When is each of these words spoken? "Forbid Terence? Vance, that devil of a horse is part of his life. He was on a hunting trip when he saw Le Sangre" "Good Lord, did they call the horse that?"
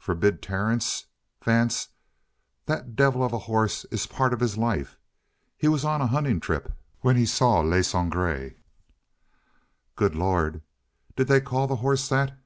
"Forbid 0.00 0.42
Terence? 0.42 1.06
Vance, 1.40 1.90
that 2.66 2.96
devil 2.96 3.22
of 3.22 3.32
a 3.32 3.38
horse 3.38 3.84
is 3.92 4.08
part 4.08 4.32
of 4.32 4.40
his 4.40 4.58
life. 4.58 4.96
He 5.56 5.68
was 5.68 5.84
on 5.84 6.00
a 6.00 6.08
hunting 6.08 6.40
trip 6.40 6.72
when 7.02 7.14
he 7.14 7.24
saw 7.24 7.60
Le 7.60 7.84
Sangre" 7.84 8.56
"Good 9.94 10.16
Lord, 10.16 10.62
did 11.14 11.28
they 11.28 11.40
call 11.40 11.68
the 11.68 11.76
horse 11.76 12.08
that?" 12.08 12.36